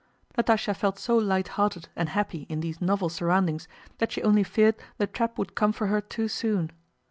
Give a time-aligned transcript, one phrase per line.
[0.35, 3.67] Natásha felt so lighthearted and happy in these novel surroundings
[3.99, 6.71] that she only feared the trap would come for her too soon.